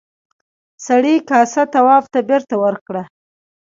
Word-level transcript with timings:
سړي 0.87 1.15
کاسه 1.29 1.63
تواب 1.73 2.03
ته 2.13 2.19
بېرته 2.29 2.55
ورکړه. 2.63 3.03